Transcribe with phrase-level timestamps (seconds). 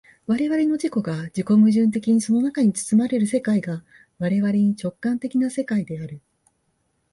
[0.25, 3.83] 我々の自己が自己矛盾的にその中に包まれる世界が
[4.17, 6.21] 我々に直観的な世界である。